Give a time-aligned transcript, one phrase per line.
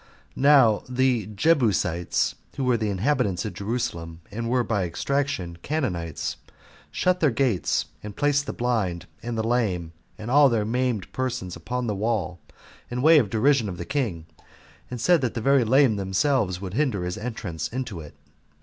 [0.33, 0.33] 1.
[0.41, 6.37] Now the Jebusites, who were the inhabitants of Jerusalem, and were by extraction Canaanites,
[6.89, 11.55] shut their gates, and placed the blind, and the lame, and all their maimed persons,
[11.55, 12.39] upon the wall,
[12.89, 14.25] in way of derision of the king,
[14.89, 18.15] and said that the very lame themselves would hinder his entrance into it.